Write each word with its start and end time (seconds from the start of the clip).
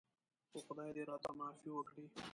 خو 0.49 0.57
خدای 0.65 0.89
دې 0.95 1.03
راته 1.09 1.31
معافي 1.37 1.69
وکړي. 1.73 2.05